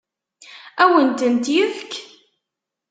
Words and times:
Ad 0.81 0.89
awen-tent-yefk? 0.89 1.91